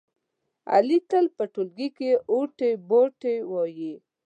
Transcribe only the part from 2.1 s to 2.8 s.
اوتې